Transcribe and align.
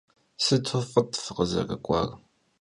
Sıtu 0.43 0.79
f'ıt 0.91 1.11
fıkhızerık'uar. 1.23 2.09